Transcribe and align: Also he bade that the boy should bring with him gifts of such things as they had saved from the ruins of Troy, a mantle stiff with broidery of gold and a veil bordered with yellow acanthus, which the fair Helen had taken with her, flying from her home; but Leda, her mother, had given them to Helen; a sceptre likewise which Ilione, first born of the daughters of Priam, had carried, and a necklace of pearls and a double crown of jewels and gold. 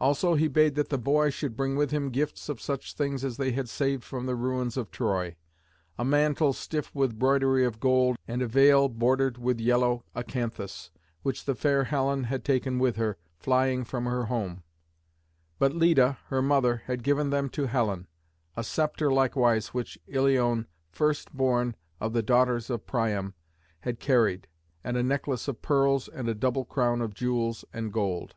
Also 0.00 0.34
he 0.34 0.46
bade 0.46 0.76
that 0.76 0.90
the 0.90 0.96
boy 0.96 1.28
should 1.28 1.56
bring 1.56 1.74
with 1.74 1.90
him 1.90 2.10
gifts 2.10 2.48
of 2.48 2.60
such 2.60 2.94
things 2.94 3.24
as 3.24 3.36
they 3.36 3.50
had 3.50 3.68
saved 3.68 4.04
from 4.04 4.24
the 4.24 4.36
ruins 4.36 4.76
of 4.76 4.92
Troy, 4.92 5.34
a 5.98 6.04
mantle 6.04 6.52
stiff 6.52 6.94
with 6.94 7.18
broidery 7.18 7.64
of 7.64 7.80
gold 7.80 8.16
and 8.28 8.42
a 8.42 8.46
veil 8.46 8.88
bordered 8.88 9.38
with 9.38 9.58
yellow 9.58 10.04
acanthus, 10.14 10.92
which 11.22 11.46
the 11.46 11.56
fair 11.56 11.82
Helen 11.82 12.22
had 12.22 12.44
taken 12.44 12.78
with 12.78 12.94
her, 12.94 13.16
flying 13.40 13.82
from 13.82 14.04
her 14.04 14.26
home; 14.26 14.62
but 15.58 15.74
Leda, 15.74 16.18
her 16.28 16.40
mother, 16.40 16.82
had 16.86 17.02
given 17.02 17.30
them 17.30 17.48
to 17.48 17.66
Helen; 17.66 18.06
a 18.56 18.62
sceptre 18.62 19.10
likewise 19.12 19.74
which 19.74 19.98
Ilione, 20.06 20.66
first 20.92 21.32
born 21.32 21.74
of 22.00 22.12
the 22.12 22.22
daughters 22.22 22.70
of 22.70 22.86
Priam, 22.86 23.34
had 23.80 23.98
carried, 23.98 24.46
and 24.84 24.96
a 24.96 25.02
necklace 25.02 25.48
of 25.48 25.60
pearls 25.60 26.06
and 26.06 26.28
a 26.28 26.34
double 26.36 26.64
crown 26.64 27.02
of 27.02 27.14
jewels 27.14 27.64
and 27.72 27.92
gold. 27.92 28.36